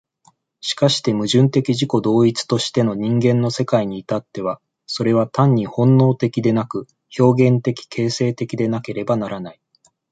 [0.61, 6.87] しかして矛盾的自己同一としての人間の世界に至っては、それは単に本能的でなく、
[7.19, 9.61] 表現的形成的でなければならない。